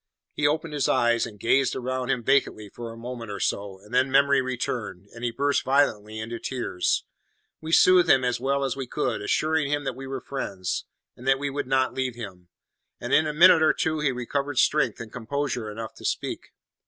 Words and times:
He 0.33 0.47
opened 0.47 0.73
his 0.73 0.89
eyes, 0.89 1.27
and 1.27 1.39
gazed 1.39 1.75
round 1.75 2.09
him 2.09 2.23
vacantly 2.23 2.69
for 2.69 2.91
a 2.91 2.97
moment 2.97 3.29
or 3.29 3.39
so, 3.39 3.79
and 3.81 3.93
then 3.93 4.09
memory 4.09 4.41
returned, 4.41 5.05
and 5.13 5.23
he 5.23 5.29
burst 5.29 5.61
violently 5.63 6.17
into 6.17 6.39
tears. 6.39 7.03
We 7.61 7.71
soothed 7.71 8.09
him 8.09 8.23
as 8.23 8.39
well 8.39 8.63
as 8.63 8.75
we 8.75 8.87
could, 8.87 9.21
assuring 9.21 9.69
him 9.69 9.83
that 9.83 9.93
we 9.95 10.07
were 10.07 10.19
friends, 10.19 10.85
and 11.15 11.27
that 11.27 11.37
we 11.37 11.51
would 11.51 11.67
not 11.67 11.93
leave 11.93 12.15
him; 12.15 12.47
and 12.99 13.13
in 13.13 13.27
a 13.27 13.31
minute 13.33 13.61
or 13.61 13.73
two 13.73 13.99
he 13.99 14.11
recovered 14.11 14.57
strength 14.57 14.99
and 14.99 15.13
composure 15.13 15.69
enough 15.69 15.93
to 15.97 16.05
speak. 16.05 16.51